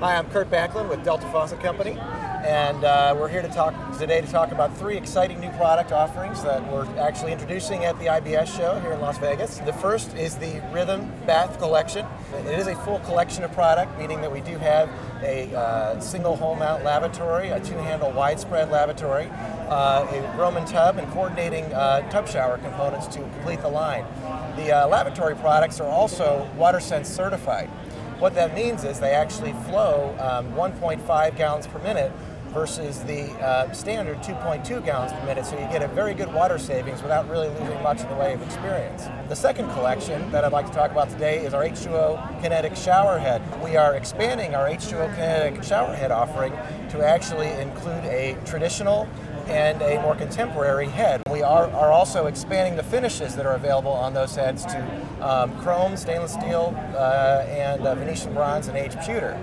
Hi, 0.00 0.16
I'm 0.16 0.30
Kurt 0.30 0.50
Backlund 0.50 0.88
with 0.88 1.04
Delta 1.04 1.26
Faucet 1.26 1.60
Company, 1.60 1.98
and 2.42 2.84
uh, 2.84 3.14
we're 3.18 3.28
here 3.28 3.42
to 3.42 3.48
talk 3.48 3.74
today 3.98 4.22
to 4.22 4.26
talk 4.26 4.50
about 4.50 4.74
three 4.78 4.96
exciting 4.96 5.38
new 5.38 5.50
product 5.50 5.92
offerings 5.92 6.42
that 6.42 6.66
we're 6.72 6.86
actually 6.98 7.32
introducing 7.32 7.84
at 7.84 7.98
the 7.98 8.06
IBS 8.06 8.46
show 8.56 8.80
here 8.80 8.92
in 8.92 9.00
Las 9.02 9.18
Vegas. 9.18 9.58
The 9.58 9.74
first 9.74 10.16
is 10.16 10.36
the 10.36 10.62
Rhythm 10.72 11.12
Bath 11.26 11.58
Collection. 11.58 12.06
It 12.32 12.58
is 12.58 12.66
a 12.66 12.76
full 12.76 13.00
collection 13.00 13.44
of 13.44 13.52
product, 13.52 13.98
meaning 13.98 14.22
that 14.22 14.32
we 14.32 14.40
do 14.40 14.56
have 14.56 14.88
a 15.22 15.54
uh, 15.54 16.00
single 16.00 16.34
hole 16.34 16.54
mount 16.54 16.82
lavatory, 16.82 17.50
a 17.50 17.60
two-handle 17.60 18.10
widespread 18.12 18.70
lavatory, 18.70 19.28
uh, 19.68 20.06
a 20.10 20.38
Roman 20.38 20.64
tub, 20.64 20.96
and 20.96 21.12
coordinating 21.12 21.66
uh, 21.74 22.08
tub 22.08 22.26
shower 22.26 22.56
components 22.56 23.06
to 23.08 23.18
complete 23.18 23.60
the 23.60 23.68
line. 23.68 24.06
The 24.56 24.72
uh, 24.72 24.88
lavatory 24.88 25.36
products 25.36 25.78
are 25.78 25.90
also 25.90 26.48
WaterSense 26.56 27.04
certified. 27.04 27.68
What 28.20 28.34
that 28.34 28.54
means 28.54 28.84
is 28.84 29.00
they 29.00 29.12
actually 29.12 29.54
flow 29.64 30.14
um, 30.20 30.52
1.5 30.52 31.36
gallons 31.38 31.66
per 31.66 31.78
minute 31.78 32.12
versus 32.52 33.00
the 33.00 33.30
uh, 33.40 33.72
standard 33.72 34.18
2.2 34.18 34.84
gallons 34.84 35.12
per 35.12 35.24
minute, 35.24 35.46
so 35.46 35.58
you 35.58 35.66
get 35.66 35.82
a 35.82 35.88
very 35.88 36.14
good 36.14 36.32
water 36.32 36.58
savings 36.58 37.02
without 37.02 37.28
really 37.28 37.48
losing 37.48 37.82
much 37.82 38.00
in 38.00 38.08
the 38.08 38.14
way 38.14 38.34
of 38.34 38.42
experience. 38.42 39.06
The 39.28 39.36
second 39.36 39.70
collection 39.72 40.30
that 40.32 40.44
I'd 40.44 40.52
like 40.52 40.66
to 40.66 40.72
talk 40.72 40.90
about 40.90 41.10
today 41.10 41.44
is 41.44 41.54
our 41.54 41.64
H2O 41.64 42.42
Kinetic 42.42 42.76
Shower 42.76 43.18
Head. 43.18 43.42
We 43.62 43.76
are 43.76 43.94
expanding 43.94 44.54
our 44.54 44.68
H2O 44.68 45.14
Kinetic 45.14 45.62
Shower 45.62 45.94
Head 45.94 46.10
offering 46.10 46.52
to 46.90 47.02
actually 47.06 47.48
include 47.48 48.04
a 48.04 48.36
traditional 48.44 49.08
and 49.50 49.82
a 49.82 50.00
more 50.00 50.14
contemporary 50.14 50.86
head. 50.86 51.22
We 51.30 51.42
are, 51.42 51.68
are 51.70 51.90
also 51.90 52.26
expanding 52.26 52.76
the 52.76 52.84
finishes 52.84 53.34
that 53.34 53.46
are 53.46 53.54
available 53.54 53.90
on 53.90 54.14
those 54.14 54.36
heads 54.36 54.64
to 54.66 55.06
um, 55.20 55.58
chrome, 55.60 55.96
stainless 55.96 56.32
steel, 56.32 56.74
uh, 56.94 57.44
and 57.48 57.84
uh, 57.84 57.94
Venetian 57.96 58.32
bronze 58.32 58.68
and 58.68 58.76
aged 58.76 59.00
pewter. 59.00 59.38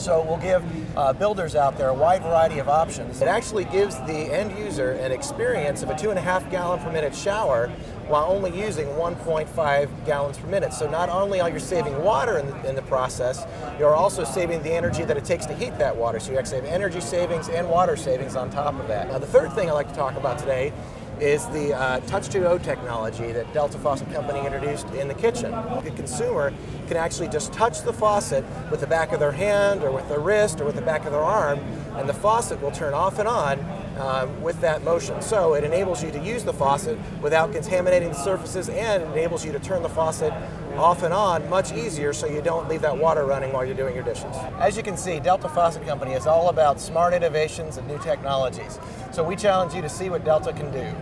So 0.00 0.24
we'll 0.24 0.38
give 0.38 0.62
uh, 0.96 1.12
builders 1.12 1.54
out 1.54 1.76
there 1.78 1.88
a 1.88 1.94
wide 1.94 2.22
variety 2.22 2.58
of 2.58 2.68
options. 2.68 3.20
It 3.20 3.28
actually 3.28 3.64
gives 3.64 3.96
the 4.00 4.12
end 4.12 4.58
user 4.58 4.92
an 4.92 5.12
experience 5.12 5.82
of 5.82 5.90
a 5.90 5.96
two 5.96 6.10
and 6.10 6.18
a 6.18 6.22
half 6.22 6.50
gallon 6.50 6.80
per 6.80 6.90
minute 6.90 7.14
shower 7.14 7.70
while 8.06 8.26
only 8.26 8.50
using 8.58 8.86
1.5 8.88 10.06
gallons 10.06 10.38
per 10.38 10.46
minute. 10.46 10.72
So 10.72 10.88
not 10.90 11.08
only 11.08 11.40
are 11.40 11.48
you 11.48 11.58
saving 11.58 12.02
water 12.02 12.38
in 12.38 12.46
the, 12.46 12.68
in 12.68 12.74
the, 12.74 12.82
process, 12.82 13.46
you're 13.78 13.94
also 13.94 14.24
saving 14.24 14.62
the 14.62 14.70
energy 14.70 15.04
that 15.04 15.16
it 15.16 15.24
takes 15.24 15.46
to 15.46 15.54
heat 15.54 15.78
that 15.78 15.96
water. 15.96 16.20
So 16.20 16.32
you 16.32 16.38
actually 16.38 16.60
have 16.60 16.66
energy 16.66 17.00
savings 17.00 17.48
and 17.48 17.68
water 17.68 17.96
savings 17.96 18.36
on 18.36 18.50
top 18.50 18.78
of 18.78 18.88
that. 18.88 19.08
Now 19.08 19.18
the 19.18 19.26
third 19.26 19.52
thing 19.52 19.70
I'd 19.70 19.74
like 19.74 19.88
to 19.88 19.94
talk 19.94 20.16
about 20.16 20.38
today 20.38 20.72
is 21.20 21.46
the 21.48 21.74
uh, 21.74 22.00
Touch2O 22.00 22.62
technology 22.62 23.32
that 23.32 23.52
Delta 23.52 23.78
Faucet 23.78 24.12
Company 24.12 24.44
introduced 24.44 24.88
in 24.90 25.08
the 25.08 25.14
kitchen. 25.14 25.50
The 25.84 25.92
consumer 25.94 26.52
can 26.88 26.96
actually 26.96 27.28
just 27.28 27.52
touch 27.52 27.82
the 27.82 27.92
faucet 27.92 28.44
with 28.70 28.80
the 28.80 28.86
back 28.86 29.12
of 29.12 29.20
their 29.20 29.32
hand 29.32 29.82
or 29.82 29.90
with 29.90 30.08
their 30.08 30.20
wrist 30.20 30.60
or 30.60 30.64
with 30.64 30.74
the 30.74 30.82
back 30.82 31.04
of 31.04 31.12
their 31.12 31.22
arm, 31.22 31.58
and 31.96 32.08
the 32.08 32.14
faucet 32.14 32.60
will 32.60 32.72
turn 32.72 32.94
off 32.94 33.18
and 33.18 33.28
on 33.28 33.58
um, 33.98 34.42
with 34.42 34.60
that 34.60 34.82
motion. 34.82 35.20
So 35.22 35.54
it 35.54 35.64
enables 35.64 36.02
you 36.02 36.10
to 36.10 36.18
use 36.18 36.44
the 36.44 36.52
faucet 36.52 36.98
without 37.20 37.52
contaminating 37.52 38.08
the 38.08 38.14
surfaces 38.14 38.68
and 38.68 39.02
it 39.02 39.06
enables 39.06 39.44
you 39.44 39.52
to 39.52 39.58
turn 39.58 39.82
the 39.82 39.88
faucet 39.88 40.32
off 40.76 41.02
and 41.02 41.14
on 41.14 41.48
much 41.48 41.72
easier 41.72 42.12
so 42.12 42.26
you 42.26 42.42
don't 42.42 42.68
leave 42.68 42.82
that 42.82 42.96
water 42.96 43.24
running 43.24 43.52
while 43.52 43.64
you're 43.64 43.76
doing 43.76 43.94
your 43.94 44.04
dishes. 44.04 44.34
As 44.58 44.76
you 44.76 44.82
can 44.82 44.96
see, 44.96 45.20
Delta 45.20 45.48
Faucet 45.48 45.86
Company 45.86 46.12
is 46.12 46.26
all 46.26 46.48
about 46.48 46.80
smart 46.80 47.14
innovations 47.14 47.76
and 47.76 47.86
new 47.86 47.98
technologies. 47.98 48.78
So 49.12 49.22
we 49.22 49.36
challenge 49.36 49.74
you 49.74 49.82
to 49.82 49.88
see 49.88 50.10
what 50.10 50.24
Delta 50.24 50.52
can 50.52 50.72
do. 50.72 50.94